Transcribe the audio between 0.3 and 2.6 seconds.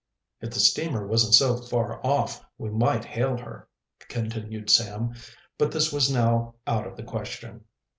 "If the steamer wasn't so far off